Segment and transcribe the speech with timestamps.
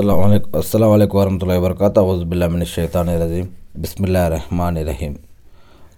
[0.00, 5.16] అస్సలం అస్సలం అయికు వరహతుల్లా వబర్కాత్ అవుజుబుల్లామిన్ షైతాని రజీం బిస్మిల్లా రెహమాన్ రహీం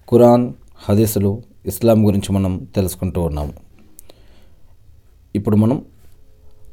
[0.09, 0.53] ఖురాన్
[0.89, 3.53] హదీసులు ఇస్లాం గురించి మనం తెలుసుకుంటూ ఉన్నాము.
[5.35, 5.83] ఇప్పుడు మనం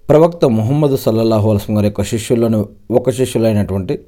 [0.09, 3.99] ప్రవక్త ముహమ్మద్ సల్లల్లాహు అలస్లం గారి యొక్క శిష్యుల్లోని ఒక శిష్యులైనటువంటి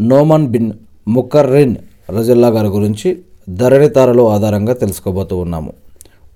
[0.00, 0.72] నోమన్ బిన్
[1.08, 1.76] ముకర్రిన్
[2.10, 3.18] రజల్లా గారి గురించి
[3.50, 5.72] ధరణితారలో ఆధారంగా తెలుసుకోబోతూ ఉన్నాము.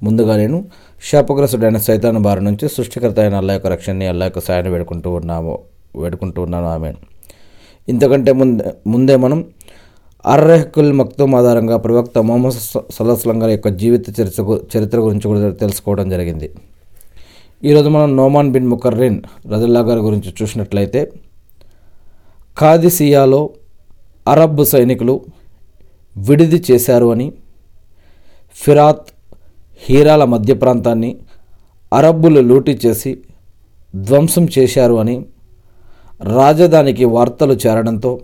[0.03, 0.65] ముందుగా నేను
[1.11, 5.59] శాపగ్రస్తుడైన సైతాన్ బారి నుంచి సృష్టికర్త అయిన అల్లా యొక్క రక్షణని అల్లా యొక్క సాయాన్ని వేడుకుంటూ ఉన్నాము.
[5.97, 6.93] వేడుకుంటూ ఉన్నాను ఆమె.
[7.89, 9.45] ఇంతకంటే ముందే ముందే మనం
[10.27, 12.55] అర్రెహకుల్ మక్తుమ్ ఆధారంగా ప్రవక్త మొహమ్మద్
[12.97, 14.43] సల్లాహస్లం గారి యొక్క జీవిత చరిత్ర
[14.77, 16.51] చరిత్ర గురించి కూడా తెలుసుకోవడం జరిగింది.
[17.65, 19.21] ఈరోజు మనం నోమాన్ బిన్ ముకర్రిన్
[19.53, 21.13] రజల్లా గారి గురించి చూసినట్లయితే
[22.59, 23.51] కాదిసియాలో
[24.29, 25.21] అరబ్ సైనికులు
[26.17, 27.33] విడిది చేశారు అని
[28.55, 29.11] ఫిరాత్
[29.83, 31.17] హీరాల మధ్య ప్రాంతాన్ని
[31.93, 33.19] అరబ్బులు లూటీ చేసి
[33.97, 35.27] ధ్వంసం చేశారు అని
[36.25, 38.21] రాజధానికి వార్తలు చేరడంతో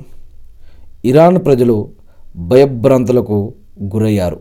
[1.04, 1.88] ఇరాన్ ప్రజలు
[2.36, 4.40] భయభ్రాంతులకు గురయ్యారు.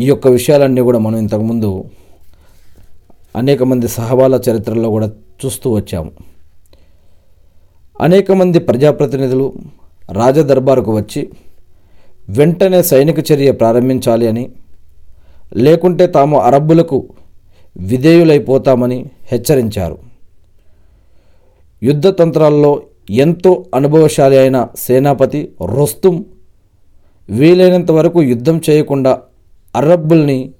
[0.00, 1.84] ఈ యొక్క విషయాలన్నీ కూడా మనం ఇంతకుముందు
[3.36, 5.10] అనేక మంది సహవాల చరిత్రలో కూడా
[5.44, 6.12] చూస్తూ వచ్చాము.
[8.00, 9.52] అనేక మంది ప్రజాప్రతినిధులు
[10.12, 11.30] రాజదర్బారుకు వచ్చి
[12.28, 14.50] వెంటనే సైనిక చర్య ప్రారంభించాలి అని
[15.56, 17.08] లేకుంటే తాము అరబ్బులకు
[17.76, 20.11] విధేయులైపోతామని హెచ్చరించారు.
[21.82, 26.24] యుద్ధ తంత్రాల్లో ఎంతో అనుభవశాలి అయిన సేనాపతి రొస్తుం
[27.28, 29.22] వీలైనంత వరకు యుద్ధం చేయకుండా
[29.76, 30.52] అరబ్బుల్ని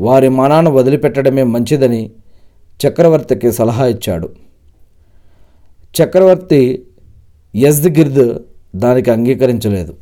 [0.00, 2.10] వారి మానాన వదిలిపెట్టడమే మంచిదని
[2.86, 4.28] చక్రవర్తికి సలహా ఇచ్చాడు.
[5.96, 6.86] చక్రవర్తి
[7.56, 8.38] యజ్గిర్ద్
[8.76, 9.94] దానికి అంగీకరించలేదు.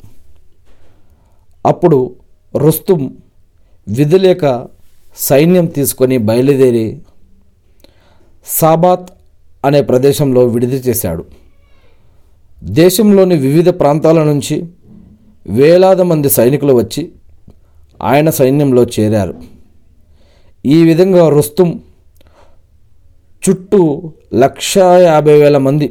[1.66, 2.16] అప్పుడు
[2.56, 3.16] రుస్తుం
[3.88, 4.66] విధులేక
[5.16, 7.02] సైన్యం తీసుకొని బయలుదేరి
[8.46, 9.10] సాబాత్
[9.68, 11.24] అనే ప్రదేశంలో విడుదల చేశాడు.
[12.78, 14.56] దేశంలోని వివిధ ప్రాంతాల నుంచి
[15.58, 17.02] వేలాది మంది సైనికులు వచ్చి
[18.02, 19.34] ఆయన సైన్యంలో చేరారు.
[20.66, 21.68] ఈ విధంగా రుస్తుం
[23.44, 23.82] చుట్టూ
[24.34, 25.86] లక్షా యాభై వేల మంది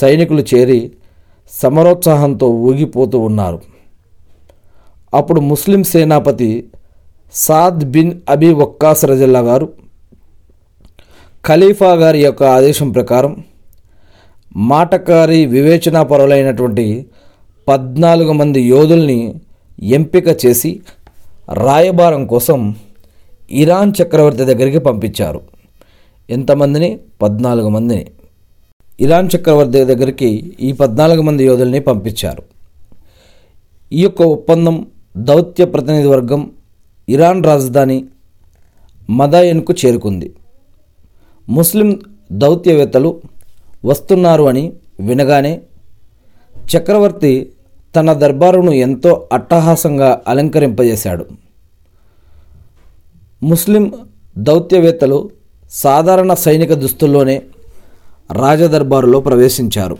[0.00, 0.80] సైనికులు చేరి
[1.62, 3.58] సమరోత్సాహంతో ఊగిపోతూ ఉన్నారు.
[5.14, 6.50] అప్పుడు ముస్లిం సేనాపతి
[7.34, 9.66] సాద్ బిన్ అబీ వక్కాస్ రజల్లా గారు
[11.46, 13.44] ఖలీఫా గారి యొక్క ఆదేశం ప్రకారం
[14.56, 17.06] మాటకారి వివేచనాపరులైనటువంటి
[17.68, 19.34] పద్నాలుగు మంది యోధుల్ని
[19.82, 20.80] ఎంపిక చేసి
[21.52, 22.74] రాయబారం కోసం
[23.50, 25.40] ఇరాన్ చక్రవర్తి దగ్గరికి పంపించారు.
[26.30, 26.98] ఎంతమందిని?
[27.22, 28.04] పద్నాలుగు మందిని.
[29.00, 32.42] ఇరాన్ చక్రవర్తి దగ్గరికి ఈ పద్నాలుగు మంది యోధుల్ని పంపించారు.
[33.92, 36.50] ఈ యొక్క ఒప్పందం దౌత్య ప్రతినిధి వర్గం
[37.08, 38.04] ఇరాన్ రాజధాని
[39.10, 40.28] మదాయన్కు చేరుకుంది.
[41.48, 42.00] ముస్లిం
[42.32, 43.20] దౌత్యవేత్తలు
[43.84, 45.60] వస్తున్నారు అని వినగానే
[46.76, 47.52] చక్రవర్తి
[47.96, 51.26] తన దర్బారును ఎంతో అట్టహాసంగా అలంకరింపజేశాడు.
[53.42, 53.94] ముస్లిం
[54.38, 55.30] దౌత్యవేత్తలు
[55.70, 57.42] సాధారణ సైనిక దుస్తుల్లోనే
[58.32, 59.98] రాజదర్బారులో ప్రవేశించారు.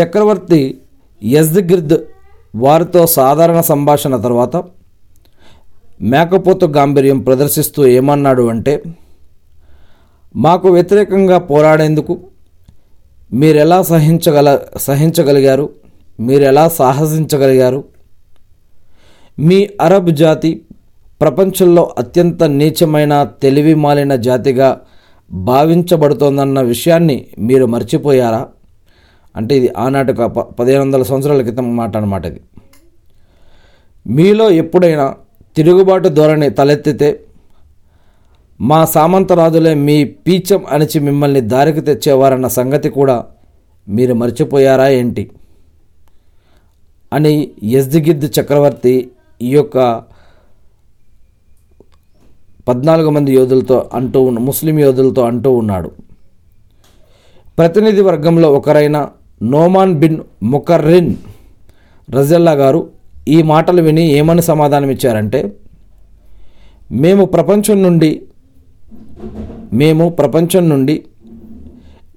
[0.00, 0.78] చక్రవర్తి
[1.24, 1.98] యజ్గిర్ద్
[2.54, 4.64] వారితో సాధారణ సంభాషణ తర్వాత
[6.00, 8.82] మేకపోతు గాంభీర్యం ప్రదర్శిస్తూ ఏమన్నాడు అంటే
[10.36, 12.20] మాకు వ్యతిరేకంగా పోరాడేందుకు
[13.32, 15.70] మీరెలా సహించగల సహించగలిగారు?
[16.20, 17.84] మీరెలా సాహసించగలిగారు?
[19.38, 20.62] మీ అరబ్ జాతి
[21.20, 24.80] ప్రపంచంలో అత్యంత నీచమైన తెలివి మాలిన జాతిగా
[25.32, 28.48] భావించబడుతోందన్న విషయాన్ని మీరు మర్చిపోయారా?
[29.36, 30.12] అంటే ఇది ఆనాటి
[30.60, 32.40] పదిహేను వందల సంవత్సరాల క్రితం మాట అనమాట ఇది.
[34.06, 35.14] మీలో ఎప్పుడైనా
[35.56, 37.20] తిరుగుబాటు ధోరణి తలెత్తితే
[38.62, 43.24] మా సామంతరాజులే మీ పీచం అణిచి మిమ్మల్ని దారికి తెచ్చేవారన్న సంగతి కూడా
[43.88, 45.30] మీరు మర్చిపోయారా ఏంటి?
[47.12, 49.10] అని యజ్దిగిద్ చక్రవర్తి
[49.42, 49.78] ఈ యొక్క
[52.68, 55.90] పద్నాలుగు మంది యోధులతో అంటూ ఉన్న ముస్లిం యోధులతో అంటూ ఉన్నాడు.
[57.58, 59.08] ప్రతినిధి వర్గంలో ఒకరైన
[59.42, 61.14] నోమాన్ బిన్ ముకర్రిన్
[62.10, 62.80] రజల్లా గారు
[63.28, 65.52] ఈ మాటలు విని ఏమని సమాధానం ఇచ్చారంటే
[66.92, 68.22] మేము ప్రపంచం నుండి
[69.72, 71.04] మేము ప్రపంచం నుండి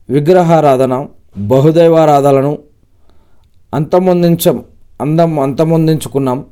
[0.09, 1.07] విగ్రహారాధన
[1.37, 2.57] బహుదైవారాధనలను
[3.73, 4.63] అంతమొందించం
[5.01, 6.45] అందం అంతమొందించుకున్నాం.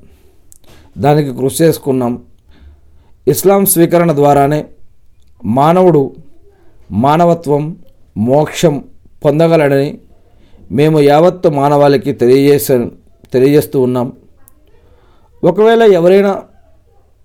[0.98, 2.24] దానికి కృషి చేసుకున్నాం.
[3.28, 4.66] ఇస్లాం స్వీకరణ ద్వారానే
[5.46, 6.16] మానవుడు
[6.92, 7.78] మానవత్వం
[8.18, 8.84] మోక్షం
[9.26, 10.00] పొందగలడని
[10.72, 12.86] మేము యావత్తు మానవాళికి తెలియజేసే
[13.34, 14.12] తెలియజేస్తూ ఉన్నాం.
[15.44, 16.42] ఒకవేళ ఎవరైనా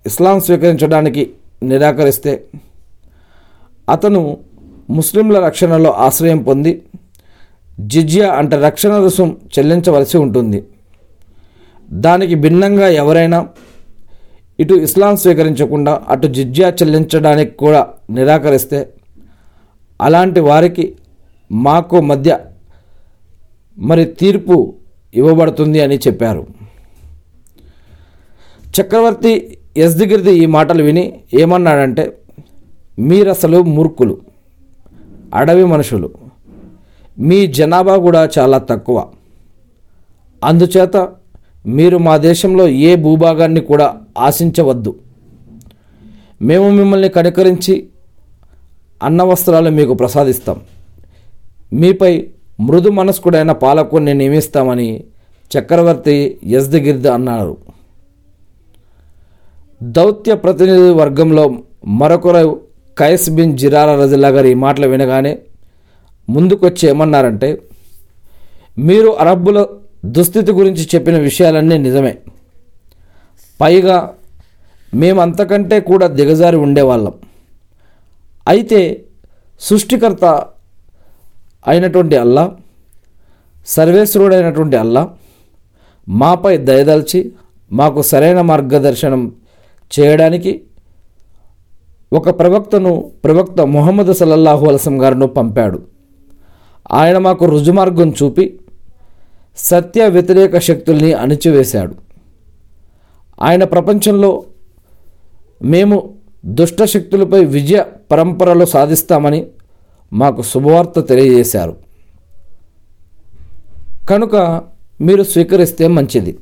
[0.06, 1.30] ఇస్లాం స్వీకరించడానికి
[1.62, 2.44] నిరాకరిస్తే
[3.88, 4.38] అతను
[4.90, 6.82] ముస్లింల రక్షణలో ఆశ్రయం పొంది
[7.80, 10.64] జిజియా అంటే రక్షణ రుసుం చెల్లించవలసి ఉంటుంది.
[11.90, 13.48] దానికి భిన్నంగా ఎవరైనా
[14.60, 18.78] ఇటు ఇస్లాం స్వీకరించకుండా అటు జిజ్యా చెల్లించడానికి కూడా నిరాకరిస్తే
[20.00, 20.84] అలాంటి వారికి
[21.52, 22.38] మాకు మధ్య
[23.78, 24.74] మరి తీర్పు
[25.14, 26.42] ఇవ్వబడుతుంది అని చెప్పారు.
[28.80, 32.04] చక్రవర్తి యజ్దిగిరిది ఈ మాటలు విని ఏమన్నాడంటే
[32.98, 34.18] మీరసలు మూర్ఖులు
[35.34, 36.10] అడవి మనుషులు.
[37.18, 39.06] మీ జనాభా కూడా చాలా తక్కువ.
[40.44, 41.08] అందుచేత
[41.66, 44.94] మీరు మా దేశంలో ఏ భూభాగాన్ని కూడా ఆశించవద్దు.
[46.42, 47.88] మేము మిమ్మల్ని కనికరించి
[49.02, 50.60] అన్న వస్త్రాలు మీకు ప్రసాదిస్తాం.
[51.72, 52.26] మీపై
[52.60, 55.04] మృదు మనస్కుడైన పాలకుడిని నియమిస్తామని
[55.58, 57.56] చక్రవర్తి యజ్దగిర్ద అన్నారు.
[59.82, 61.54] దౌత్య ప్రతినిధి వర్గంలో
[61.86, 62.67] మరొకరు
[62.98, 65.38] కైస్ బిన్ జిరాల రజిల్లా గారి ఈ మాటలు వినగానే
[66.28, 67.62] ముందుకొచ్చి ఏమన్నారంటే
[68.78, 69.66] మీరు అరబ్బుల
[70.04, 72.18] దుస్థితి గురించి చెప్పిన విషయాలన్నీ నిజమే.
[73.60, 74.14] పైగా
[74.94, 77.14] మేము అంతకంటే కూడా దిగజారి ఉండేవాళ్ళం.
[78.48, 79.04] అయితే
[79.60, 80.24] సృష్టికర్త
[81.66, 82.56] అయినటువంటి అల్లా
[83.66, 85.02] సర్వేశ్వరుడైనటువంటి అల్లా
[86.08, 87.32] మాపై దయదల్చి
[87.72, 89.32] మాకు సరైన మార్గదర్శనం
[89.98, 90.60] చేయడానికి
[92.12, 95.82] ఒక ప్రవక్తను ప్రవక్త ముహమ్మద్ సల్లల్లాహు అలసం గారిను పంపాడు.
[96.92, 98.60] ఆయన మాకు రుజుమార్గం చూపి
[99.56, 101.94] సత్య వ్యతిరేక శక్తుల్ని అణిచివేశాడు.
[103.42, 104.44] ఆయన ప్రపంచంలో
[105.62, 106.14] మేము
[106.44, 109.46] దుష్ట శక్తులపై విజయ పరంపరలు సాధిస్తామని
[110.12, 111.76] మాకు శుభవార్త తెలియజేశారు.
[114.10, 114.62] కనుక
[115.00, 116.38] మీరు స్వీకరిస్తే మంచిది.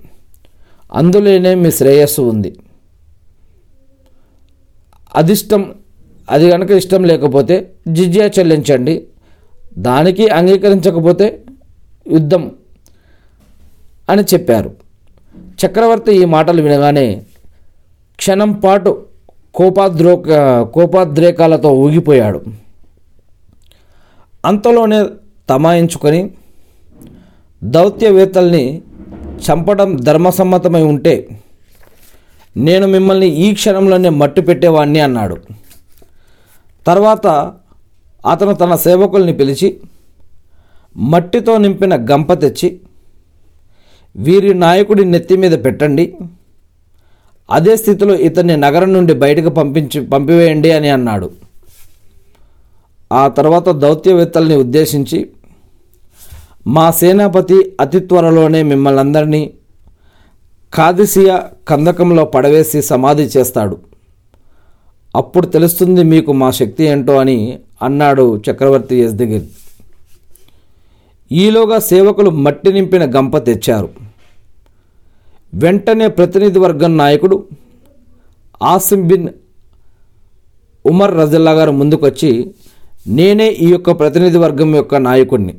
[0.94, 2.56] అందులోనే మీ శ్రేయస్సు ఉంది.
[5.16, 5.62] అదిష్టం
[6.30, 7.56] అది కనుక ఇష్టం లేకపోతే
[7.88, 8.94] జిజియా చెల్లించండి.
[9.78, 11.26] దానికి అంగీకరించకపోతే
[12.12, 12.52] యుద్ధం
[14.10, 14.70] అని చెప్పారు.
[15.60, 17.22] చక్రవర్తి ఈ మాటలు వినగానే
[18.16, 18.90] క్షణం పాటు
[19.54, 20.12] కోపాద్రో
[20.74, 22.40] కోపాద్రేకాలతో ఊగిపోయాడు.
[24.44, 25.04] అంతలోనే
[25.50, 26.20] తమాయించుకొని
[27.64, 28.82] దౌత్యవేత్తల్ని
[29.46, 31.14] చంపడం ధర్మసమ్మతమై ఉంటే
[32.56, 35.36] నేను మిమ్మల్ని ఈ క్షణంలోనే మట్టు పెట్టేవాణ్ణి అన్నాడు.
[36.86, 37.26] తర్వాత
[38.24, 39.68] అతను తన సేవకుల్ని పిలిచి
[41.12, 42.68] మట్టితో నింపిన గంప తెచ్చి
[44.14, 46.04] వీరి నాయకుడి నెత్తి మీద పెట్టండి
[47.48, 51.28] అదే స్థితిలో ఇతన్ని నగరం నుండి బయటకు పంపించి పంపివేయండి అని అన్నాడు.
[53.10, 55.18] ఆ తర్వాత దౌత్యవేత్తల్ని ఉద్దేశించి
[56.76, 59.42] మా సేనాపతి అతి త్వరలోనే మిమ్మల్ని అందరినీ
[60.76, 61.36] కాదిసియా
[61.68, 63.76] కందకంలో పడవేసి సమాధి చేస్తాడు.
[65.16, 69.48] అప్పుడు తెలుస్తుంది మీకు మా శక్తి ఏంటో అని అన్నాడు చక్రవర్తి యజ్దగిరి
[71.30, 73.88] ఈలోగా సేవకులు మట్టి నింపిన గంప తెచ్చారు.
[75.54, 77.44] వెంటనే ప్రతినిధి వర్గం నాయకుడు
[78.62, 79.28] ఆసిం బిన్
[80.84, 82.30] ఉమర్ రజల్లా గారు ముందుకొచ్చి
[83.08, 85.54] నేనే ఈ యొక్క ప్రతినిధి వర్గం యొక్క నాయకుడిని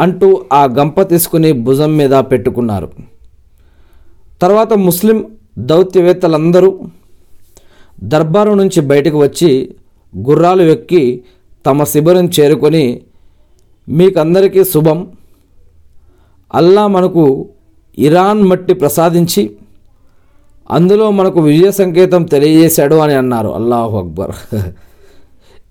[0.00, 2.88] అంటూ ఆ గంప తీసుకుని భుజం మీద పెట్టుకున్నారు.
[4.42, 5.24] తర్వాత ముస్లిం
[5.58, 6.78] దౌత్యవేత్తలందరూ
[8.02, 9.74] దర్బారు నుంచి బయటకు వచ్చి
[10.18, 11.22] గుర్రాలు ఎక్కి
[11.66, 13.02] తమ శిబిరం చేరుకొని
[13.88, 15.12] మీకందరికీ శుభం.
[16.54, 17.48] అల్లా మనకు
[17.98, 19.56] ఇరాన్ మట్టి ప్రసాదించి
[20.70, 23.48] అందులో మనకు విజయ సంకేతం తెలియజేశాడు అని అన్నారు.
[23.48, 24.32] అల్లాహు అక్బర్.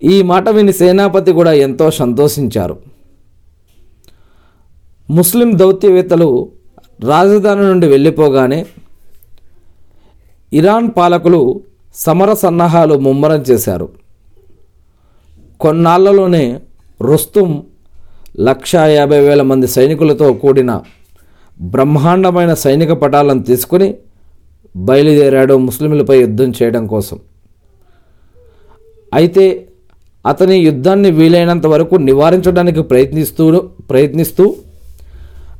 [0.04, 2.76] ఈ మాట విని సేనాపతి కూడా ఎంతో సంతోషించారు.
[5.10, 6.48] ముస్లిం దౌత్యవేత్తలు
[7.04, 8.66] రాజధాని నుండి వెళ్ళిపోగానే
[10.52, 11.60] ఇరాన్ పాలకులు
[11.94, 13.88] సమర సన్నాహాలు ముమ్మరం చేశారు.
[15.60, 16.60] కొన్నాళ్ళలోనే
[17.02, 17.62] రుస్తుం
[18.40, 20.80] లక్షా యాభై వేల మంది సైనికులతో కూడిన
[21.60, 23.94] బ్రహ్మాండమైన సైనిక పటాలను తీసుకుని
[24.76, 27.18] బయలుదేరాడు ముస్లింలపై యుద్ధం చేయడం కోసం.
[29.14, 29.68] అయితే
[30.26, 34.56] అతని యుద్ధాన్ని వీలైనంత వరకు నివారించడానికి ప్రయత్నిస్తూ ప్రయత్నిస్తూ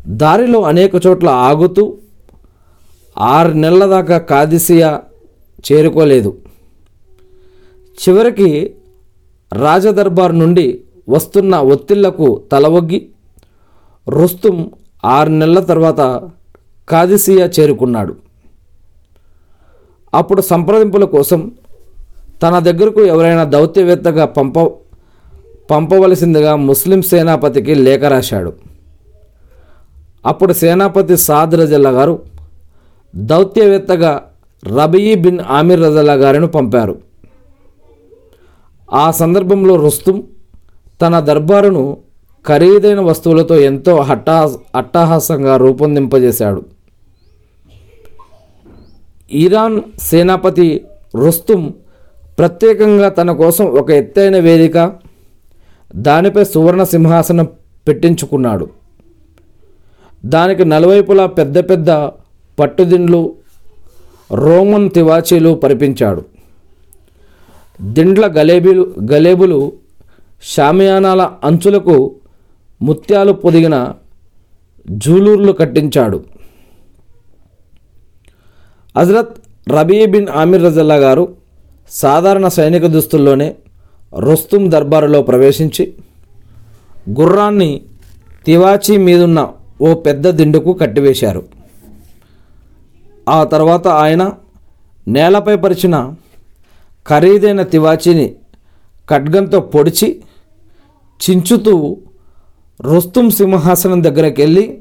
[0.09, 1.99] దారిలో అనేక చోట్ల ఆగుతూ
[3.19, 5.01] ఆరు నెలల దాకా కాదిసియా
[5.73, 6.39] చేరుకోలేదు.
[7.99, 8.75] చివరికి
[9.53, 13.09] రాజదర్బార్ నుండి వస్తున్న ఒత్తిళ్ళకు తలవొగ్గి
[14.09, 14.71] రుస్తుం
[15.05, 16.31] ఆరు నెలల తర్వాత
[16.89, 18.17] కాదిసియా చేరుకున్నాడు.
[20.15, 21.53] అప్పుడు సంప్రదింపుల కోసం
[22.43, 24.59] తన దగ్గరకు ఎవరైనా దౌత్యవేత్తగా పంప
[25.71, 28.76] పంపవలసిందిగా ముస్లిం సేనాపతికి లేఖ రాశాడు.
[30.27, 32.23] అప్పుడు సేనాపతి సాద్ రజల్లా గారు
[33.17, 34.23] దౌత్యవేత్తగా
[34.77, 36.99] రబీ బిన్ ఆమిర్ రజల్లా గారిని పంపారు.
[38.93, 40.23] ఆ సందర్భంలో రుస్తుం
[41.03, 41.97] తన దర్బారును
[42.47, 44.37] ఖరీదైన వస్తువులతో ఎంతో హట్టా
[44.75, 46.63] అట్టహాసంగా రూపొందింపజేశాడు.
[49.31, 50.85] ఇరాన్ సేనాపతి
[51.17, 51.75] రుస్తుం
[52.39, 54.93] ప్రత్యేకంగా తన కోసం ఒక ఎత్తైన వేదిక
[55.97, 57.49] దానిపై సువర్ణ సింహాసనం
[57.89, 58.67] పెట్టించుకున్నాడు.
[60.35, 61.91] దానికి నలువైపులా పెద్ద పెద్ద
[62.59, 63.21] పట్టుదిండ్లు
[64.43, 66.23] రోమన్ తివాచీలు పరిపించాడు.
[67.97, 69.59] దిండ్ల గలేబీలు గలేబులు
[70.53, 71.97] షామియానాల అంచులకు
[72.81, 73.77] ముత్యాలు పొదిగిన
[75.05, 76.19] జూలూర్లు కట్టించాడు.
[78.97, 79.35] హజరత్
[79.77, 81.25] రబీ బిన్ ఆమిర్ రజల్లా గారు
[81.91, 83.49] సాధారణ సైనిక దుస్తుల్లోనే
[84.27, 85.85] రుస్తుం దర్బారులో ప్రవేశించి
[87.21, 87.71] గుర్రాన్ని
[88.47, 89.41] తివాచీ మీదున్న
[89.81, 91.43] ఓ పెద్ద దిండుకు కట్టివేశారు.
[93.29, 94.33] ఆ తర్వాత ఆయన
[95.09, 96.15] నేలపై పరిచిన
[97.09, 98.35] ఖరీదైన తివాచిని
[99.11, 100.23] ఖడ్గంతో పొడిచి
[101.21, 101.97] చించుతూ
[102.81, 104.81] రుస్తుం సింహాసనం దగ్గరికి వెళ్ళి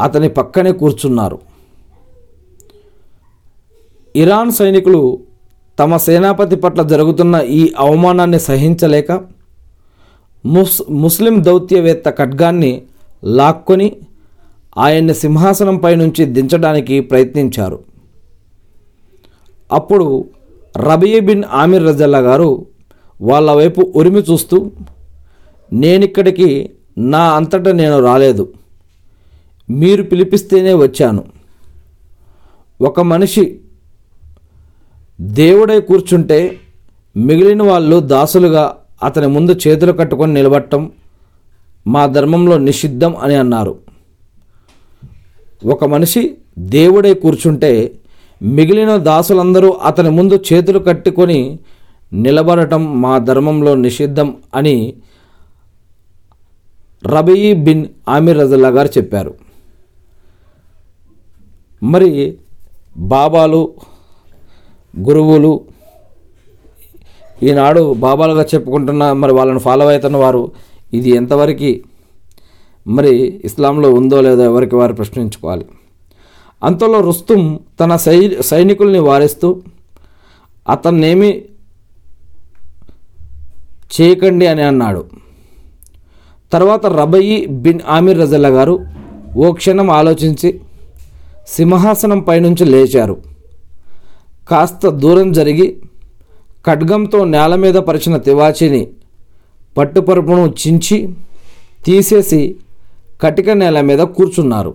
[0.00, 1.38] అతని పక్కనే కూర్చున్నారు.
[4.16, 5.18] ఇరాన్ సైనికులు
[5.78, 9.12] తమ సేనాపతి పట్ల జరుగుతున్న ఈ అవమానాన్ని సహించలేక
[10.46, 12.82] ముస్ ముస్లిం దౌత్యవేత్త ఖడ్గాన్ని
[13.24, 13.96] లాక్కొని
[14.78, 17.78] ఆయన్ని సింహాసనంపై నుంచి దించడానికి ప్రయత్నించారు.
[19.72, 20.24] అప్పుడు
[20.76, 22.66] రబీ బిన్ ఆమిర్ రజల్లా గారు
[23.20, 24.70] వాళ్ళ వైపు ఉరిమి చూస్తూ
[25.72, 28.52] నేనిక్కడికి నా అంతటా నేను రాలేదు.
[29.70, 31.24] మీరు పిలిపిస్తేనే వచ్చాను.
[32.80, 33.60] ఒక మనిషి
[35.20, 36.56] దేవుడై కూర్చుంటే
[37.16, 40.92] మిగిలిన వాళ్ళు దాసులుగా అతని ముందు చేతులు కట్టుకొని నిలబట్టం
[41.92, 43.74] మా ధర్మంలో నిషిద్ధం అని అన్నారు.
[45.74, 46.22] ఒక మనిషి
[46.76, 47.70] దేవుడై కూర్చుంటే
[48.40, 51.40] మిగిలిన దాసులందరూ అతని ముందు చేతులు కట్టుకొని
[52.24, 54.76] నిలబడటం మా ధర్మంలో నిషిద్ధం అని
[57.12, 59.32] రబీ బిన్ ఆమిర్ రజల్లా గారు చెప్పారు.
[61.82, 62.10] మరి
[63.14, 63.62] బాబాలు
[64.94, 65.52] గురువులు
[67.48, 70.40] ఈనాడు బాబాలుగా చెప్పుకుంటున్న మరి వాళ్ళని ఫాలో అవుతున్న వారు
[70.94, 71.80] ఇది ఎంతవరకు
[72.86, 75.66] మరి ఇస్లాంలో ఉందో లేదో ఎవరికి వారు ప్రశ్నించుకోవాలి.
[76.64, 79.62] అంతలో రుస్తుం తన సై సైనికుల్ని వారిస్తూ
[80.68, 81.44] అతన్నేమి
[84.00, 85.04] చేయకండి అని అన్నాడు.
[86.52, 88.84] తర్వాత రబయి బిన్ ఆమిర్ రజల్లా గారు
[89.36, 90.60] ఓ క్షణం ఆలోచించి
[91.48, 93.16] సింహాసనం పైనుంచి లేచారు.
[94.48, 95.82] కాస్త దూరం జరిగి
[96.66, 98.88] ఖడ్గంతో నేల మీద పరిచిన తివాచీని
[99.78, 101.14] పట్టుపరుపును చించి
[101.84, 102.56] తీసేసి
[103.20, 104.74] కటిక నేల మీద కూర్చున్నారు.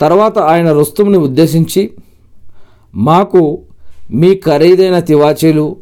[0.00, 1.90] తర్వాత ఆయన రుస్తుముని ఉద్దేశించి
[2.94, 3.62] మాకు
[4.10, 5.76] మీ ఖరీదైన తివాచీలు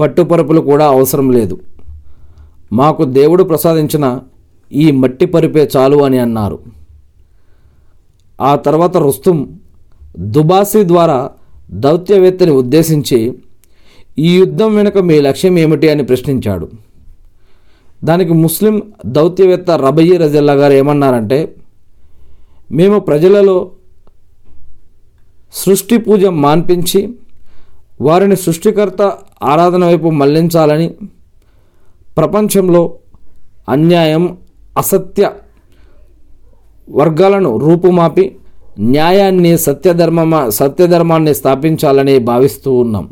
[0.00, 1.60] పట్టుపరుపులు కూడా అవసరం లేదు.
[2.72, 4.20] మాకు దేవుడు ప్రసాదించిన
[4.72, 6.58] ఈ మట్టి పరిపే చాలు అని అన్నారు.
[8.40, 9.58] ఆ తర్వాత రుస్తుం
[10.18, 11.30] దుబాసి ద్వారా
[11.70, 13.34] దౌత్యవేత్తని ఉద్దేశించి
[14.18, 16.66] ఈ యుద్ధం వెనుక మీ లక్ష్యం ఏమిటి అని ప్రశ్నించాడు.
[18.04, 18.74] దానికి ముస్లిం
[19.06, 21.38] దౌత్యవేత్త రబయ్య రజల్లా గారు ఏమన్నారంటే
[22.70, 23.56] మేము ప్రజలలో
[25.52, 27.00] సృష్టి పూజ మాన్పించి
[28.00, 29.02] వారిని సృష్టికర్త
[29.42, 30.88] ఆరాధన వైపు మళ్ళించాలని
[32.16, 32.82] ప్రపంచంలో
[33.68, 34.24] అన్యాయం
[34.78, 35.30] అసత్య
[36.88, 38.24] వర్గాలను రూపుమాపి
[38.80, 43.06] న్యాయాన్ని సత్యధర్మ సత్యధర్మాన్ని స్థాపించాలని భావిస్తూ ఉన్నాం.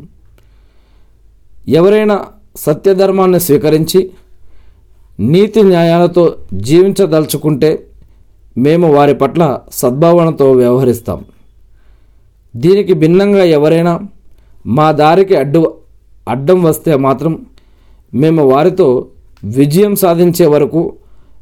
[1.67, 3.99] ఎవరైనా సత్యధర్మాన్ని స్వీకరించి
[5.19, 7.71] నీతి న్యాయాలతో జీవించదలుచుకుంటే
[8.57, 11.19] మేము వారి పట్ల సద్భావనతో వ్యవహరిస్తాం.
[12.55, 13.93] దీనికి భిన్నంగా ఎవరైనా
[14.65, 15.61] మా దారికి అడ్డు
[16.27, 17.45] అడ్డం వస్తే మాత్రం
[18.13, 18.87] మేము వారితో
[19.43, 20.93] విజయం సాధించే వరకు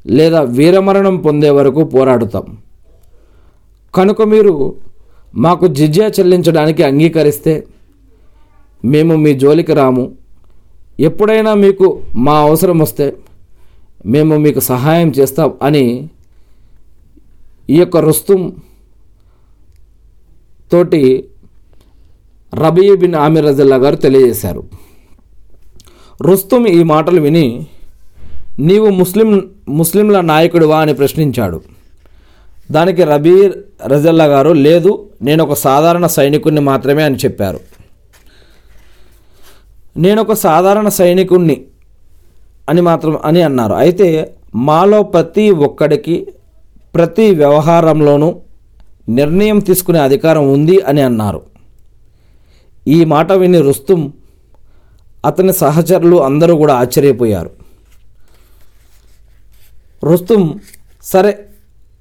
[0.08, 2.46] లేదా వీరమరణం పొందే వరకు పోరాడుతాం.
[3.96, 4.75] కనుక మీరు
[5.36, 7.53] మాకు జిజ్యా చెల్లించడానికి అంగీకరిస్తే
[8.86, 10.15] మేము మీ జోలికి రాము.
[11.00, 13.13] ఎప్పుడైనా మీకు మా అవసరం వస్తే
[14.05, 16.10] మేము మీకు సహాయం చేస్తాం అని
[17.70, 18.53] ఈ యొక్క రుస్తుం
[20.72, 21.27] తోటి
[22.53, 24.63] రబీ బిన్ ఆమిర్ రజల్లా గారు తెలియజేశారు.
[26.22, 27.67] రుస్తుం ఈ మాటలు విని
[28.60, 31.62] నీవు ముస్లిం ముస్లింల నాయకుడివా అని ప్రశ్నించాడు.
[32.72, 33.51] దానికి రబీ
[33.88, 37.60] రజల్లా గారు లేదు నేను ఒక సాధారణ సైనికుడిని మాత్రమే అని చెప్పారు.
[39.95, 41.57] నేను ఒక సాధారణ సైనికుణ్ణి
[42.69, 43.73] అని మాత్రం అని అన్నారు.
[43.73, 44.07] అయితే
[44.55, 46.15] మాలో ప్రతి ఒక్కడికి
[46.95, 48.29] ప్రతి వ్యవహారంలోనూ
[49.09, 51.41] నిర్ణయం తీసుకునే అధికారం ఉంది అని అన్నారు.
[52.87, 54.01] ఈ మాట విని రుస్తుం
[55.25, 57.51] అతని సహచరులు అందరూ కూడా ఆశ్చర్యపోయారు.
[60.03, 60.59] రుస్తుం
[61.03, 61.33] సరే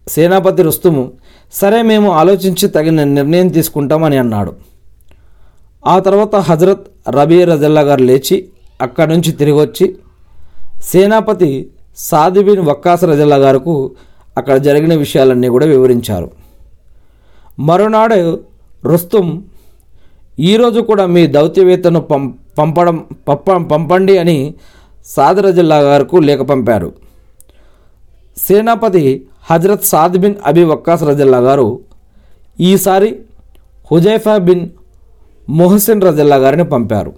[0.08, 1.12] సేనాపతి రుస్తుము
[1.52, 4.52] సరే మేము ఆలోచించి తగిన నిర్ణయం తీసుకుంటామని అన్నాడు.
[5.87, 8.49] ఆ తర్వాత హజరత్ రబీ రజల్లా గారు లేచి
[8.83, 9.97] అక్కడి నుంచి తిరిగి వచ్చి
[10.81, 13.91] సేనాపతి సాదిబిన్ వక్కాస్ రజల్లా గారుకు
[14.37, 16.31] అక్కడ జరిగిన విషయాలన్నీ కూడా వివరించారు.
[17.59, 18.41] మరునాడు
[18.85, 19.45] రుస్తుం
[20.38, 24.55] ఈరోజు కూడా మీ దౌత్యవేత్తను పం పంపడం పంప పంపండి అని
[25.05, 26.93] సాద్ జిల్లా గారికి లేఖ పంపారు.
[28.38, 31.81] సేనాపతి Hazrat Saad bin Abi Waqqas రజల్లా గారు
[32.61, 33.19] ఈసారి
[33.93, 34.71] హుజైఫా బిన్
[35.48, 37.12] మొహసిన్ రజల్లా గారిని పంపారు.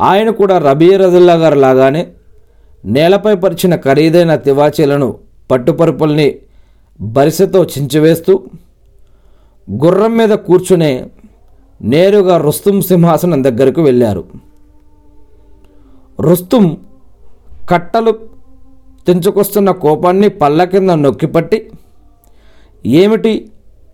[0.00, 2.06] ఆయన కూడా రబీ రజల్లా గారు లాగానే
[2.84, 5.18] నేలపై పరిచిన ఖరీదైన తివాచీలను
[5.50, 6.38] పట్టుపరుపుల్ని
[7.00, 8.44] బరిసెతో చించివేస్తూ
[9.70, 11.10] గుర్రం మీద కూర్చునే
[11.82, 14.24] నేరుగా రుస్తుం సింహాసనం దగ్గరకు వెళ్ళారు.
[16.20, 16.76] రుస్తుం
[17.70, 18.10] కట్టలు
[19.06, 21.70] తెంచుకొస్తున్న కోపాన్ని పళ్ళ కింద నొక్కిపట్టి
[22.86, 23.48] ఏమిటి?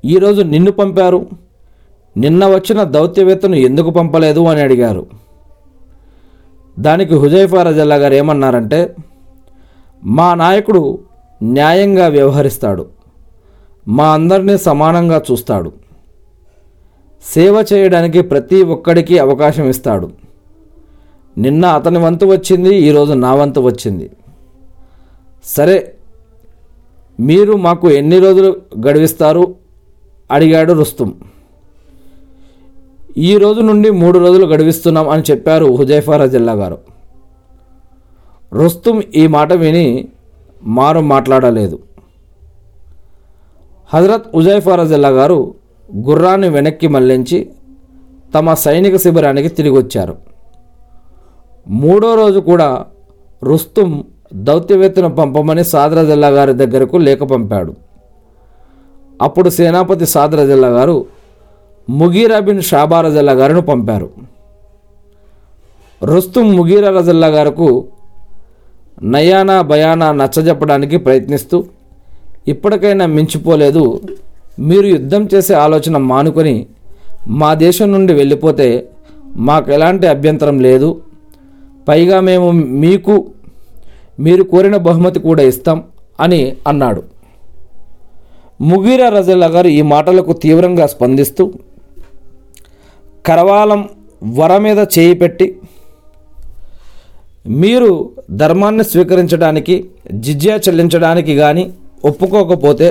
[0.04, 1.26] ఈరోజు నిన్ను పంపారు?
[2.22, 5.02] నిన్న వచ్చిన దౌత్యవేత్తను ఎందుకు పంపలేదు అని అడిగారు.
[6.76, 8.80] దానికి హుజైఫా రజల్లా గారు ఏమన్నారంటే
[10.04, 10.82] మా నాయకుడు
[11.42, 12.84] న్యాయంగా వ్యవహరిస్తాడు
[13.86, 15.70] మా అందరినీ సమానంగా చూస్తాడు
[17.24, 20.08] సేవ చేయడానికి ప్రతి ఒక్కడికి అవకాశం ఇస్తాడు.
[21.44, 24.06] నిన్న అతని వంతు వచ్చింది ఈరోజు నా వంతు వచ్చింది.
[25.44, 25.78] సరే
[27.18, 28.50] మీరు మాకు ఎన్ని రోజులు
[28.86, 29.44] గడివిస్తారు?
[30.30, 31.10] అడిగాడు రుస్తుం.
[33.18, 36.78] ఈ రోజు నుండి మూడు రోజులు గడివిస్తున్నాం అని చెప్పారు హుజైఫారా జిల్లా గారు.
[38.52, 40.08] రుస్తుం ఈ మాట విని
[40.62, 41.78] మారు మాట్లాడలేదు.
[43.94, 45.54] హజరత్ ఉజైఫా జిల్లా గారు
[45.96, 47.50] గుర్రాన్ని వెనక్కి మళ్ళించి
[48.34, 50.16] తమ సైనిక శిబిరానికి తిరిగి వచ్చారు
[51.68, 52.84] మూడో రోజు కూడా
[53.44, 57.74] రుస్తుం దౌత్యవేత్తను పంపమని సాదరజల్లా గారి దగ్గరకు లేఖ పంపాడు.
[59.22, 61.17] అప్పుడు సేనాపతి సాదరజల్లా గారు
[61.88, 64.08] ముగీరా బిన్ షాబా రజల్లా గారిని పంపారు.
[66.02, 67.84] రుస్తుం ముగీరా రజల్లా గారుకు
[69.02, 71.64] నయానా భయానా నచ్చజెప్పడానికి ప్రయత్నిస్తూ
[72.48, 74.00] ఇప్పటికైనా మించిపోలేదు
[74.58, 76.66] మీరు యుద్ధం చేసే ఆలోచన మానుకొని
[77.28, 78.88] మా దేశం నుండి వెళ్ళిపోతే
[79.36, 81.00] మాకు ఎలాంటి అభ్యంతరం లేదు.
[81.88, 83.26] పైగా మేము మీకు
[84.20, 85.84] మీరు కోరిన బహుమతి కూడా ఇస్తాం
[86.20, 87.02] అని అన్నాడు.
[88.60, 91.52] ముగీరా రజల్లా గారు ఈ మాటలకు తీవ్రంగా స్పందిస్తూ
[93.28, 93.80] కరవాలం
[94.38, 95.46] వర మీద చేయి పెట్టి
[97.62, 97.90] మీరు
[98.30, 99.74] ధర్మాన్ని స్వీకరించడానికి
[100.24, 101.64] జిజ్యా చెల్లించడానికి కానీ
[102.04, 102.88] ఒప్పుకోకపోతే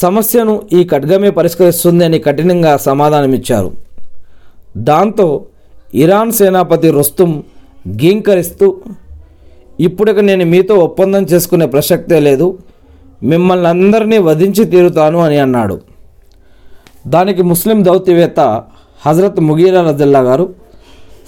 [0.00, 3.70] సమస్యను ఈ ఖడ్గమే పరిష్కరిస్తుంది అని కఠినంగా సమాధానమిచ్చారు.
[4.76, 5.26] దాంతో
[5.94, 7.30] ఇరాన్ సేనాపతి రుస్తుం
[8.02, 8.66] గీంకరిస్తూ
[9.80, 12.46] ఇప్పుడిక నేను మీతో ఒప్పందం చేసుకునే ప్రసక్తే లేదు
[13.22, 15.76] మిమ్మల్ని అందరినీ వధించి తీరుతాను అని అన్నాడు.
[17.06, 18.64] దానికి ముస్లిం దౌత్యవేత్త
[19.06, 20.54] హజరత్ ముగీరా రజల్లా గారు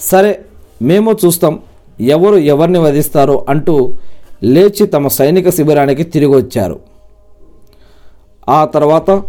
[0.00, 0.44] సరే
[0.82, 1.58] మేము చూస్తాం
[2.00, 3.94] ఎవరు ఎవరిని వధిస్తారో అంటూ
[4.42, 6.80] లేచి తమ సైనిక శిబిరానికి తిరిగి వచ్చారు
[8.48, 9.22] ఆ తర్వాత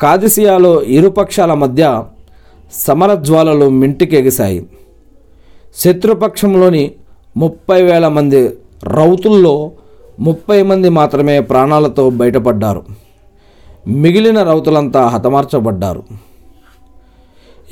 [0.00, 2.04] కాదిసియాలో ఇరుపక్షాల మధ్య
[2.72, 4.66] సమరజ్వాలలు మింటికెగిశాయి.
[5.76, 6.94] శత్రుపక్షంలోని
[7.36, 9.72] ముప్పై వేల మంది రౌతుల్లో
[10.20, 12.82] ముప్పై మంది మాత్రమే ప్రాణాలతో బయటపడ్డారు.
[13.90, 16.02] మిగిలిన రౌతులంతా హతమార్చబడ్డారు.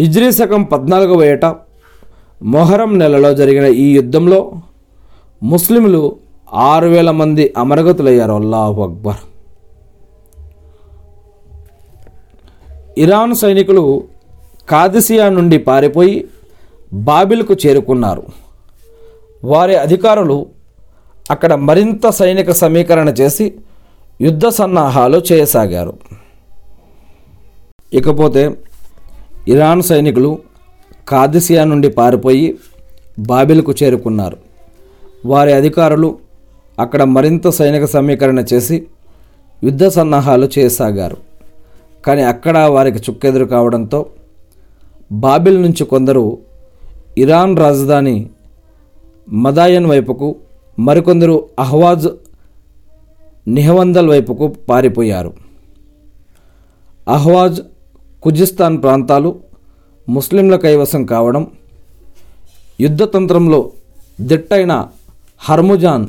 [0.01, 1.45] ఇజ్రీ శకం పద్నాలుగవ ఏట
[2.43, 4.53] మొహరం నెలలో జరిగిన ఈ యుద్ధంలో
[5.43, 6.17] ముస్లింలు
[6.53, 8.33] ఆరు వేల మంది అమరగతులయ్యారు.
[8.33, 9.17] అల్లాహు అక్బర్.
[12.99, 14.05] ఇరాన్ సైనికులు
[14.71, 16.29] కాదిసియా నుండి పారిపోయి
[16.93, 18.23] బాబిల్కు చేరుకున్నారు.
[19.45, 20.47] వారి అధికారులు
[21.31, 23.55] అక్కడ మరింత సైనిక సమీకరణ చేసి
[24.27, 25.93] యుద్ధ సన్నాహాలు చేయసాగారు.
[27.99, 28.43] ఇకపోతే
[29.49, 30.31] ఇరాన్ సైనికులు
[31.09, 32.59] కాదిసియా నుండి పారిపోయి
[33.19, 34.39] బాబిల్కు చేరుకున్నారు.
[35.27, 36.19] వారి అధికారులు
[36.81, 38.77] అక్కడ మరింత సైనిక సమీకరణ చేసి
[39.65, 41.19] యుద్ధ సన్నాహాలు చేయసాగారు.
[42.07, 44.01] కానీ అక్కడ వారికి చుక్కెదురు కావడంతో
[45.13, 46.39] బాబిల్ నుంచి కొందరు
[47.19, 48.17] ఇరాన్ రాజధాని
[49.29, 50.29] మదాయన్ వైపుకు
[50.79, 52.09] మరికొందరు అహ్వాజ్
[53.57, 55.31] నిహవందల్ వైపుకు పారిపోయారు.
[57.09, 57.61] అహ్వాజ్
[58.23, 59.31] కుజిస్తాన్ ప్రాంతాలు
[60.09, 61.43] ముస్లింల కైవసం కావడం
[62.81, 63.61] యుద్ధతంత్రంలో
[64.21, 64.73] దిట్టైన
[65.41, 66.07] హర్ముజాన్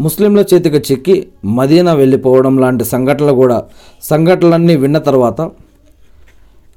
[0.00, 3.58] ముస్లింల చేతికి చిక్కి మదీనా వెళ్ళిపోవడం లాంటి సంఘటనలు కూడా
[4.02, 5.40] సంఘటనలన్నీ విన్న తర్వాత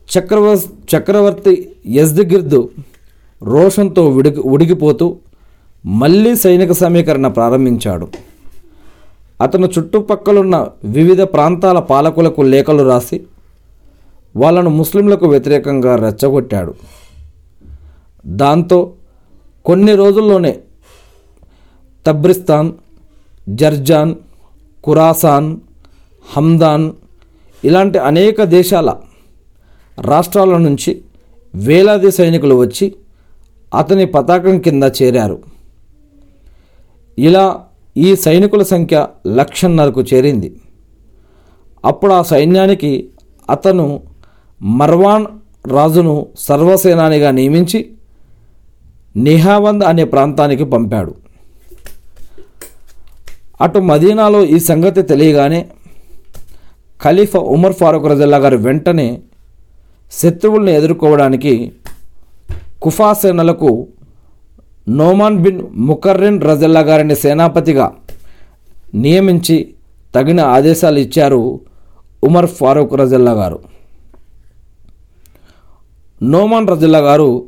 [0.09, 0.47] చక్రవ
[0.91, 1.53] చక్రవర్తి
[1.88, 2.62] యజ్దగిర్దు
[3.41, 5.07] రోషంతో ఉడికి ఉడికిపోతూ
[5.86, 8.07] మళ్ళీ సైనిక సమీకరణ ప్రారంభించాడు.
[9.45, 10.56] అతను చుట్టుపక్కలున్న
[10.97, 13.17] వివిధ ప్రాంతాల పాలకులకు లేఖలు రాసి
[14.41, 16.73] వాళ్ళను ముస్లింలకు వ్యతిరేకంగా రెచ్చగొట్టాడు.
[18.41, 18.79] దాంతో
[19.65, 20.53] కొన్ని రోజుల్లోనే
[22.06, 22.69] తబ్రిస్తాన్
[23.60, 24.13] జర్జాన్
[24.86, 25.49] ఖురాసాన్
[26.25, 26.88] హమ్దాన్
[27.63, 28.89] ఇలాంటి అనేక దేశాల
[29.97, 30.91] రాష్ట్రాల నుంచి
[31.53, 32.86] వేలాది సైనికులు వచ్చి
[33.71, 35.38] అతని పతాకం కింద చేరారు.
[37.17, 37.45] ఇలా
[37.97, 40.49] ఈ సైనికుల సంఖ్య లక్షన్నరకు చేరింది.
[41.86, 43.10] అప్పుడు ఆ సైన్యానికి
[43.49, 44.01] అతను
[44.62, 45.25] మర్వాన్
[45.67, 47.89] రాజును సర్వసేనానిగా నియమించి
[49.17, 51.13] నిహావంద్ అనే ప్రాంతానికి పంపాడు.
[53.62, 55.65] అటు మదీనాలో ఈ సంగతి తెలియగానే
[57.03, 59.21] ఖలీఫా ఉమర్ ఫారూక్ రజల్లా గారు వెంటనే
[60.12, 61.71] శత్రువుల్ని ఎదుర్కోవడానికి
[62.82, 63.88] కుఫా సేనలకు
[64.89, 67.96] నోమాన్ బిన్ ముకర్రిన్ రజల్లా గారిని సేనాపతిగా
[68.96, 69.74] నియమించి
[70.15, 71.60] తగిన ఆదేశాలు ఇచ్చారు
[72.24, 73.60] ఉమర్ ఫారూక్ రజల్లా గారు.
[76.24, 77.48] నోమాన్ రజల్లా గారు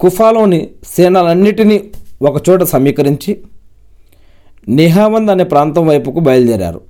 [0.00, 1.90] కుఫాలోని సేనలన్నిటినీ
[2.22, 3.38] ఒకచోట సమీకరించి
[4.68, 6.80] నిహావంద్ అనే ప్రాంతం వైపుకు బయలుదేరారు.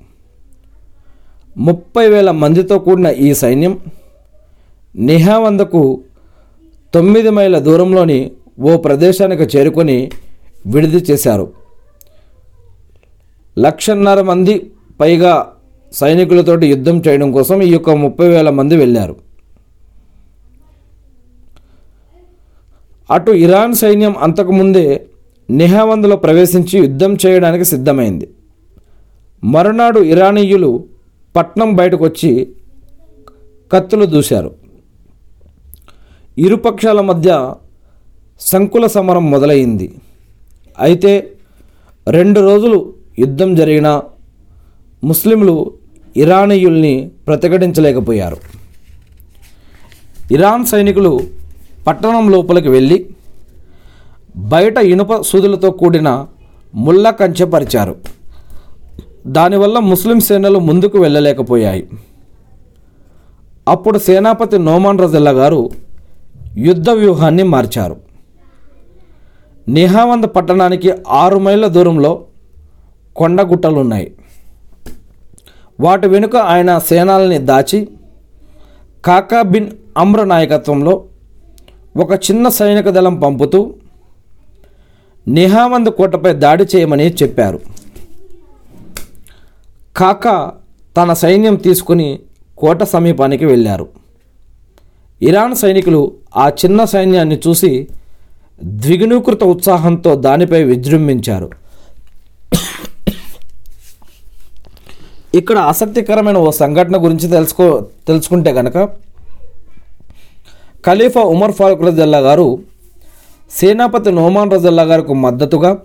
[1.56, 3.78] ముప్పై వేల మందితో కూడిన ఈ సైన్యం
[4.96, 6.02] నిహావందకు
[6.96, 8.30] తొమ్మిది మైళ్ళ దూరంలోని
[8.60, 9.96] ఓ ప్రదేశానికి చేరుకొని
[10.66, 11.52] విడిది చేశారు.
[13.58, 14.54] లక్షన్నర మంది
[15.00, 15.52] పైగా
[15.92, 19.16] సైనికులతోటి యుద్ధం చేయడం కోసం ఈ యొక్క ముప్పై వేల మంది వెళ్ళారు.
[23.10, 25.06] అటు ఇరాన్ సైన్యం అంతకుముందే
[25.50, 28.28] నిహావందులో ప్రవేశించి యుద్ధం చేయడానికి సిద్ధమైంది.
[29.44, 30.84] మరునాడు ఇరానీయులు
[31.36, 32.48] పట్నం బయటకు వచ్చి
[33.72, 34.65] కత్తులు దూశారు.
[36.38, 37.30] ఇరుపక్షాల మధ్య
[38.40, 39.86] సంకుల సమరం మొదలైంది.
[40.78, 41.12] అయితే
[42.06, 42.78] రెండు రోజులు
[43.18, 43.92] యుద్ధం జరిగినా
[45.04, 45.54] ముస్లింలు
[46.16, 48.38] ఇరానీయుల్ని ప్రతిఘటించలేకపోయారు.
[50.34, 51.12] ఇరాన్ సైనికులు
[51.86, 52.98] పట్టణం లోపలికి వెళ్ళి
[54.36, 56.26] బయట ఇనుప సూదులతో కూడిన
[56.74, 57.96] ముళ్ళ కంచె పరిచారు
[59.26, 61.84] దానివల్ల ముస్లిం సేనలు ముందుకు వెళ్ళలేకపోయాయి.
[63.68, 65.60] అప్పుడు సేనాపతి నోమాన్ రజల్లా గారు
[66.58, 67.96] యుద్ధ వ్యూహాన్ని మార్చారు.
[69.68, 72.24] నిహావంద్ పట్టణానికి ఆరు మైళ్ళ దూరంలో
[73.16, 74.14] కొండగుట్టలున్నాయి
[75.80, 77.88] వాటి వెనుక ఆయన సేనాలని దాచి
[79.04, 81.04] కాకా బిన్ అమ్ర నాయకత్వంలో
[81.96, 83.74] ఒక చిన్న సైనిక దళం పంపుతూ
[85.28, 87.60] నిహావంద్ కోటపై దాడి చేయమని చెప్పారు.
[89.96, 90.52] కాకా
[90.96, 92.18] తన సైన్యం తీసుకుని
[92.58, 94.05] కోట సమీపానికి వెళ్ళారు.
[95.22, 97.88] ఇరాన్ సైనికులు ఆ చిన్న సైన్యాన్ని చూసి
[98.62, 101.50] ద్విగుణీకృత ఉత్సాహంతో దానిపై విజృంభించారు.
[105.34, 108.84] ఇక్కడ ఆసక్తికరమైన ఓ సంఘటన గురించి తెలుసుకో తెలుసుకుంటే కనుక
[110.86, 112.58] ఖలీఫా ఉమర్ ఫారూక్ రజల్లా గారు
[113.50, 115.78] సేనాపతి నోమాన్ రజల్లా గారికి మద్దతుగా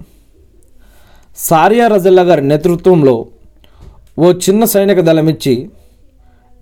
[1.37, 3.25] సారియా రజల్లా గారి నేతృత్వంలో
[4.19, 5.69] ఓ చిన్న సైనిక దళమిచ్చి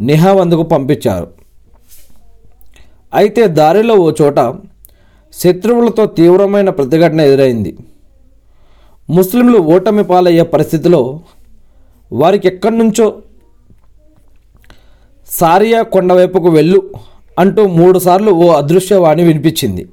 [0.01, 1.38] నిహావందుకు పంపించారు.
[3.11, 4.39] అయితే దారిలో ఓ చోట
[5.33, 7.71] శత్రువులతో తీవ్రమైన ప్రతిఘటన ఎదురైంది.
[9.09, 11.01] ముస్లింలు ఓటమి పాలయ్యే పరిస్థితిలో
[12.11, 13.07] వారికి ఎక్కడి నుంచో
[15.27, 16.79] సారియా కొండ వైపుకు వెళ్ళు
[17.39, 19.83] అంటూ మూడుసార్లు ఓ అదృశ్యవాణి వినిపించింది.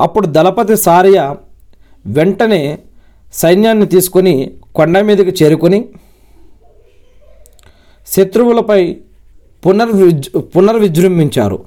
[0.00, 1.24] అప్పుడు దళపతి సారియా
[2.16, 2.62] వెంటనే
[3.34, 4.34] సైన్యాన్ని తీసుకొని
[4.78, 5.78] కొండ మీదకి చేరుకొని
[8.06, 8.80] శత్రువులపై
[9.66, 11.64] పునర్విజ్ పునర్విజృంభించారు.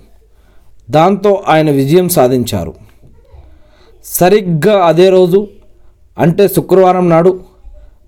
[0.90, 2.74] దాంతో ఆయన విజయం సాధించారు.
[4.06, 5.48] సరిగ్గా అదే రోజు
[6.18, 7.40] అంటే శుక్రవారం నాడు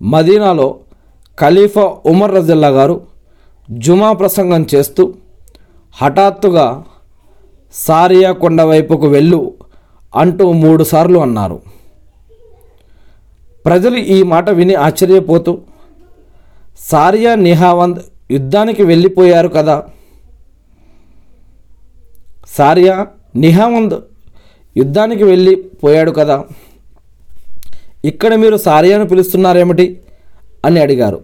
[0.01, 0.75] మదీనాలో
[1.39, 3.01] ఖలీఫా ఉమర్ రజల్లా గారు
[3.71, 5.13] జుమా ప్రసంగం చేస్తూ
[6.01, 6.83] హఠాత్తుగా
[7.73, 9.53] సారియా కొండ వైపుకు వెళ్ళు
[10.15, 11.61] అంటూ మూడుసార్లు అన్నారు.
[13.65, 15.57] ప్రజలు ఈ మాట విని ఆశ్చర్యపోతూ
[16.79, 17.99] సారియా నిహావంద్
[18.31, 19.83] యుద్ధానికి వెళ్ళిపోయారు కదా.
[22.47, 23.93] సారియా నిహావంద్
[24.77, 26.43] యుద్ధానికి వెళ్ళిపోయాడు కదా.
[28.05, 29.99] ఇక్కడ మీరు సారియాను పిలుస్తున్నారేమిటి?
[30.65, 31.21] అని అడిగారు.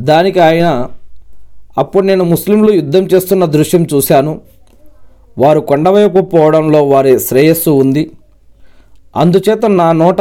[0.00, 0.90] దానికి ఆయన
[1.78, 4.40] అప్పుడు నేను ముస్లింలు యుద్ధం చేస్తున్న దృశ్యం చూశాను.
[5.38, 8.10] వారు కొండవైపు పోవడంలో వారి శ్రేయస్సు ఉంది.
[9.16, 10.20] అందుచేత నా నోట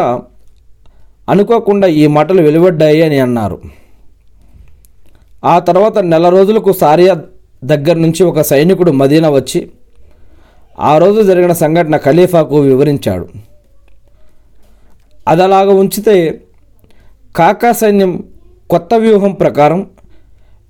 [1.30, 3.62] అనుకోకుండా ఈ మాటలు వెలువడ్డాయి అని అన్నారు.
[5.43, 7.13] ఆ తర్వాత నెల రోజులకు సారియా
[7.63, 9.60] దగ్గర నుంచి ఒక సైనికుడు మదీనా వచ్చి
[10.80, 13.28] ఆ రోజు జరిగిన సంఘటన ఖలీఫాకు వివరించాడు.
[15.28, 16.15] అది అలాగ ఉంచితే
[17.36, 18.23] కాకా సైన్యం
[18.69, 19.88] కొత్త వ్యూహం ప్రకారం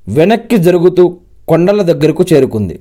[0.07, 2.79] వెనక్కి జరుగుతూ కొండల దగ్గరకు చేరుకుంది.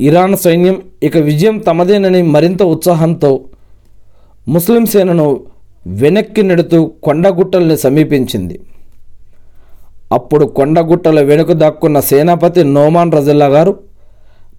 [0.00, 3.44] ఇరాన్ సైన్యం ఇక విజయం తమదేనని మరింత ఉత్సాహంతో
[4.48, 5.40] ముస్లిం సేనను
[5.86, 8.60] వెనక్కి నెడుతూ కొండగుట్టల్ని సమీపించింది.
[10.12, 13.78] అప్పుడు కొండగుట్టల వెనుక దాక్కున్న సేనాపతి నోమాన్ రజిల్లా గారు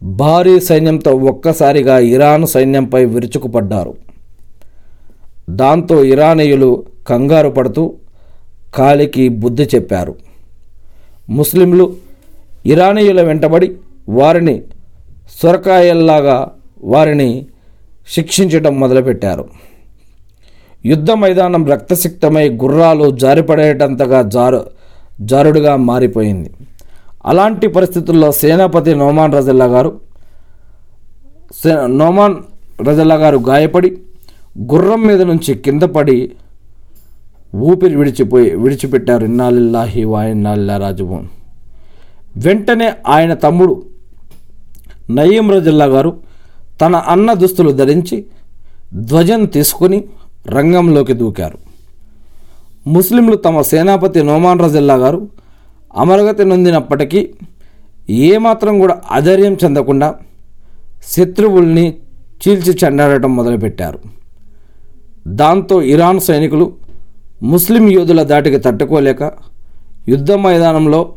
[0.03, 3.93] భారీ సైన్యంతో ఒక్కసారిగా ఇరాన్ సైన్యంపై విరుచుకుపడ్డారు.
[5.49, 7.93] దాంతో ఇరానీయులు కంగారు పడుతూ
[8.75, 10.15] కాలికి బుద్ధి చెప్పారు.
[11.29, 11.95] ముస్లింలు
[12.65, 13.75] ఇరానీయుల వెంటబడి
[14.09, 14.61] వారిని
[15.43, 16.51] సొరకాయల్లాగా
[16.83, 17.45] వారిని
[18.13, 19.49] శిక్షించడం మొదలుపెట్టారు.
[20.85, 24.78] యుద్ధ మైదానం రక్తసిక్తమై గుర్రాలు జారిపడేటంతగా జారు
[25.21, 26.51] జారుడుగా మారిపోయింది.
[27.25, 30.01] అలాంటి పరిస్థితుల్లో సేనాపతి నోమాన్ రజల్లా గారు
[31.63, 32.35] సే నోమాన్
[32.87, 33.97] రజల్లా గారు గాయపడి
[34.59, 36.31] గుర్రం మీద నుంచి కింద పడి
[37.55, 39.25] ఊపిరి విడిచిపోయి విడిచిపెట్టారు.
[39.25, 41.27] ఇన్నాళ్ళిల్లాహి వాయిన్నాల్లా రాజభవన్
[42.37, 43.83] వెంటనే ఆయన తమ్ముడు
[45.09, 46.17] నయీం రజల్లా గారు
[46.81, 48.25] తన అన్న దుస్తులు ధరించి
[48.93, 50.03] ధ్వజం తీసుకుని
[50.47, 51.68] రంగంలోకి దూకారు.
[52.87, 55.27] ముస్లింలు తమ సేనాపతి నోమాన్ రజిల్లా గారు
[55.97, 57.29] అమరగతి నొందినప్పటికీ
[58.09, 60.15] ఏమాత్రం కూడా అధైర్యం చెందకుండా
[61.07, 61.93] శత్రువుల్ని
[62.41, 63.99] చీల్చి చెండాడటం మొదలుపెట్టారు.
[65.27, 66.73] దాంతో ఇరాన్ సైనికులు
[67.43, 69.31] ముస్లిం యోధుల దాటికి తట్టుకోలేక
[70.07, 71.13] యుద్ధ మైదానంలో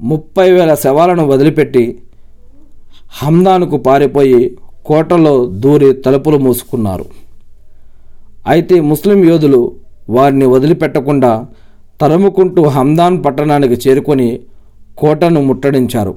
[0.00, 1.98] ముప్పై వేల శవాలను వదిలిపెట్టి
[3.22, 7.06] హమ్దాన్కు పారిపోయి కోటలో దూరి తలుపులు మూసుకున్నారు.
[8.48, 9.72] అయితే ముస్లిం యోధులు
[10.08, 11.46] వారిని వదిలిపెట్టకుండా
[12.00, 14.40] తరుముకుంటూ హమ్దాన్ పట్టణానికి చేరుకొని
[14.98, 16.16] కోటను ముట్టడించారు.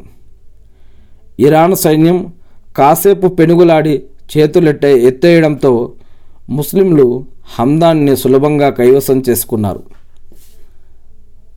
[1.40, 2.34] ఇరాన్ సైన్యం
[2.78, 4.04] కాసేపు పెనుగులాడి
[4.38, 5.92] చేతులెట్టే ఎత్తేయడంతో
[6.50, 7.26] ముస్లింలు
[7.60, 9.84] హమ్దాన్ని సులభంగా కైవసం చేసుకున్నారు.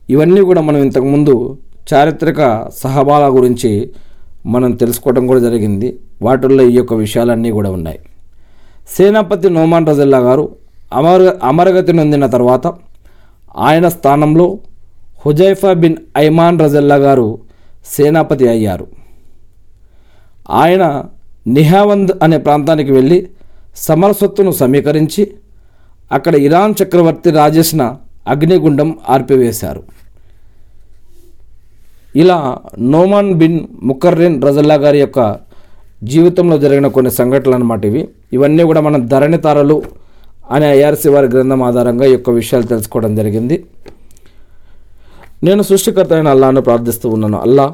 [0.09, 1.57] ఇవన్నీ కూడా మనం ఇంతకుముందు
[1.93, 3.91] చారిత్రక సహబాల గురించి
[4.45, 5.99] మనం తెలుసుకోవడం కూడా జరిగింది.
[6.21, 7.99] వాటిల్లో ఈ యొక్క విషయాలన్నీ కూడా ఉన్నాయి.
[8.89, 10.49] సేనాపతి నోమాన్ రజల్లా గారు
[10.93, 12.73] అమర అమరగతి నొందిన తర్వాత
[13.57, 14.57] ఆయన స్థానంలో
[15.25, 17.39] హుజైఫా బిన్ ఐమాన్ రజల్లా గారు
[17.85, 18.87] సేనాపతి అయ్యారు.
[20.49, 21.05] ఆయన
[21.47, 23.27] నిహావంద్ అనే ప్రాంతానికి వెళ్ళి
[23.75, 25.31] సమరసత్తును సమీకరించి
[26.11, 29.83] అక్కడ ఇరాన్ చక్రవర్తి రాజేష్న అగ్నిగుండం ఆర్పివేశారు.
[32.15, 35.37] ఇలా నోమాన్ బిన్ ముకర్రిన్ రజల్లా గారి యొక్క
[36.03, 38.07] జీవితంలో జరిగిన కొన్ని సంఘటనలు అన్నమాట ఇవి.
[38.33, 39.83] ఇవన్నీ కూడా మనం ధరణి తారలు
[40.51, 43.65] అనే ఐఆర్సి వారి గ్రంథం ఆధారంగా ఈ యొక్క విషయాలు తెలుసుకోవడం జరిగింది.
[45.43, 47.39] నేను సృష్టికర్త అయిన అల్లాను ప్రార్థిస్తూ ఉన్నాను.
[47.39, 47.73] అల్లా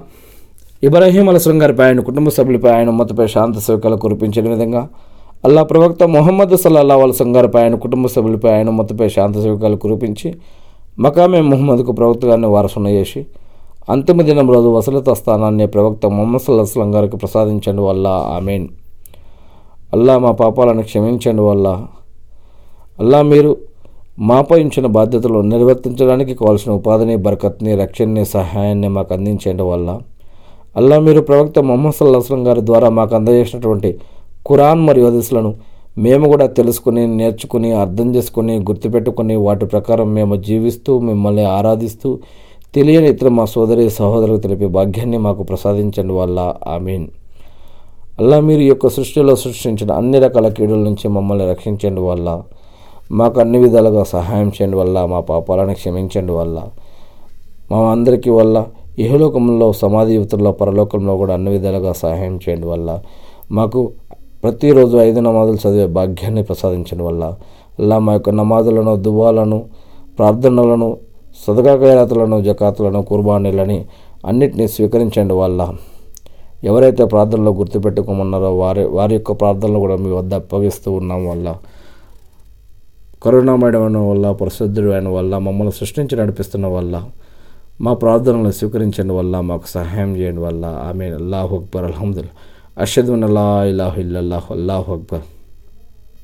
[0.83, 4.87] ఇబ్రాహీం అలస్లం గారిపై ఆయన కుటుంబ సభ్యులపై ఆయన ఉమ్మతపై శాంత సౌకర్యాలు కురిపించిన విధంగా
[5.45, 10.35] అల్లా ప్రవక్త మొహమ్మద్ సల్లల్లా వలసం గారిపై ఆయన కుటుంబ సభ్యులపై ఆయన ఉమ్మతపై శాంత సౌకర్యాలు కురిపించి
[10.99, 13.25] మకామే ముహమ్మద్కు ప్రవక్త గారిని వారసున చేసి
[13.89, 18.07] అంతిమ దినం రోజు వసలత స్థానాన్ని ప్రవక్త మొహమ్మద్ సల్లాహం గారికి ప్రసాదించండి వల్ల.
[18.07, 18.67] ఆమెన్.
[19.93, 21.87] అల్లా మా పాపాలను క్షమించండి వల్ల.
[22.99, 23.57] అల్లా మీరు
[24.19, 29.99] మాపై ఉంచిన బాధ్యతలు నిర్వర్తించడానికి కావాల్సిన ఉపాధిని బరకత్ని రక్షణని సహాయాన్ని మాకు అందించండి వల్ల
[30.75, 33.97] అల్లా మీరు ప్రవక్త మొహమ్మద్ సల్లాహం గారి ద్వారా మాకు అందజేసినటువంటి
[34.47, 35.55] ఖురాన్ మరియు హదీసులను
[35.97, 42.19] మేము కూడా తెలుసుకుని నేర్చుకుని అర్థం చేసుకుని గుర్తుపెట్టుకుని వాటి ప్రకారం మేము జీవిస్తూ మిమ్మల్ని ఆరాధిస్తూ
[42.75, 46.55] తెలియని ఇతర మా సోదరి సహోదరులకు తెలిపే భాగ్యాన్ని మాకు ప్రసాదించండి వల్ల.
[46.67, 47.07] ఆమీన్.
[48.19, 52.41] అల్లా మీరు యొక్క సృష్టిలో సృష్టించిన అన్ని రకాల కీడుల నుంచి మమ్మల్ని రక్షించండి వల్ల
[53.11, 56.67] మాకు అన్ని విధాలుగా సహాయం చేయండి వల్ల మా పాపాలను క్షమించండి వల్ల.
[57.71, 58.65] మా అందరికీ వల్ల
[58.99, 63.01] ఇహలోకంలో సమాధి యువతల్లో పరలోకంలో కూడా అన్ని విధాలుగా సహాయం చేయండి వల్ల.
[63.51, 63.91] మాకు
[64.43, 67.23] ప్రతిరోజు ఐదు నమాజులు చదివే భాగ్యాన్ని ప్రసాదించడం వల్ల.
[67.79, 69.65] అలా మా యొక్క నమాజులను దువాలను
[70.17, 70.97] ప్రార్థనలను
[71.47, 73.85] సదకా ఖైరాతులను జకాతులను కుర్బానీలని
[74.25, 75.73] అన్నిటినీ స్వీకరించండి వల్ల.
[76.63, 81.55] ఎవరైతే ప్రార్థనలో గుర్తుపెట్టుకోమన్నారో వారి వారి యొక్క ప్రార్థనలు కూడా మీ వద్ద అప్పగిస్తూ ఉన్నాం వల్ల.
[83.23, 87.03] కరుణామయమైన వల్ల పరిశుద్ధుడు అయిన వల్ల మమ్మల్ని సృష్టించి నడిపిస్తున్న వల్ల
[87.81, 92.29] మా ప్రార్థనలను స్వీకరించడం వల్ల మాకు సహాయం చేయడం వల్ల ఆమె అల్లాహు అక్బర్ అల్హమ్దుల్లా
[92.81, 94.53] అషద్ అల్లా ఇలాహు ఇల్లల్లాహు.
[94.53, 95.21] అల్లాహు అక్బర్.